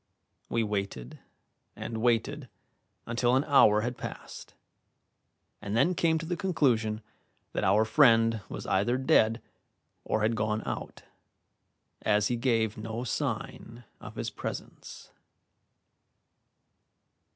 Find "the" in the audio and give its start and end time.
6.25-6.35